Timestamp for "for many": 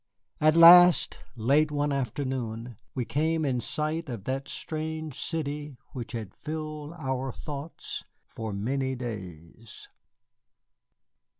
8.25-8.95